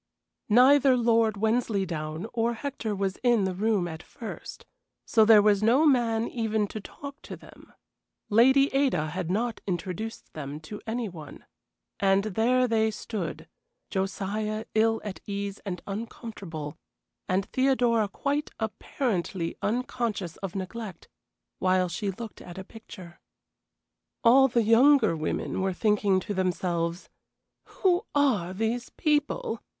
[0.49, 4.65] Neither Lord Wensleydown or Hector was in the room at first,
[5.05, 7.71] so there was no man even to talk to them.
[8.27, 11.45] Lady Ada had not introduced them to any one.
[11.99, 13.47] And there they stood:
[13.91, 16.79] Josiah ill at ease and uncomfortable,
[17.29, 21.09] and Theodora quite apparently unconscious of neglect,
[21.59, 23.19] while she looked at a picture.
[24.23, 27.07] All the younger women were thinking to themselves:
[27.81, 29.61] "Who are these people?